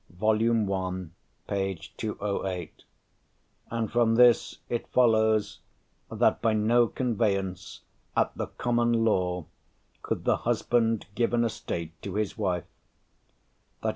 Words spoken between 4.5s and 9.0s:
it follows that "by no conveyance at the common